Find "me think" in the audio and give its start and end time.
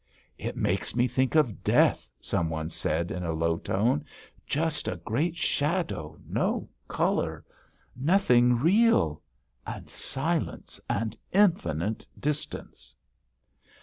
0.95-1.35